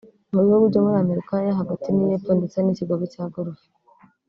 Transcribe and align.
mu 0.33 0.39
bihugu 0.45 0.65
byo 0.71 0.79
muri 0.85 0.97
Amerika 1.03 1.33
yo 1.45 1.53
hagati 1.59 1.87
n’iy’Epfo 1.91 2.31
ndetse 2.39 2.57
n’ikigobe 2.61 3.05
cya 3.13 3.23
Golf 3.33 3.59